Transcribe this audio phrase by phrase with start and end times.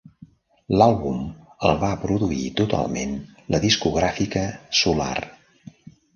[0.81, 1.19] L'àlbum
[1.69, 3.15] el va produir totalment
[3.57, 4.45] la discogràfica
[4.81, 5.15] Solar.